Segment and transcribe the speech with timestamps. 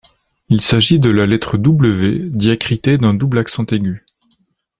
[0.49, 4.03] Il s’agit de la lettre W diacritée d’un double accent aigu.